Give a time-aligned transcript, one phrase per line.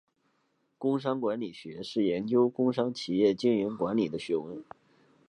[0.79, 4.63] 工商管理学是研究工商企业经营管理的学问。